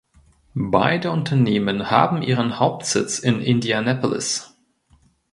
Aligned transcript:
Beide 0.55 1.11
Unternehmen 1.11 1.91
haben 1.91 2.23
ihren 2.23 2.57
Hauptsitz 2.57 3.19
in 3.19 3.39
Indianapolis. 3.39 4.57